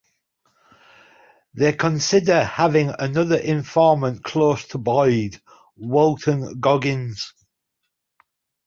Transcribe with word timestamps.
They 1.53 1.73
consider 1.73 2.43
having 2.43 2.91
another 2.97 3.37
informant 3.37 4.23
close 4.23 4.65
to 4.69 4.79
Boyd 4.79 5.39
(Walton 5.77 6.59
Goggins). 6.59 7.35